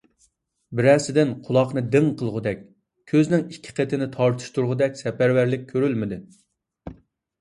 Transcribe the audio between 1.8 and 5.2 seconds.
دىڭ قىلغۇدەك، كۆزنىڭ ئىككى قېتىنى تارتىشتۇرغىدەك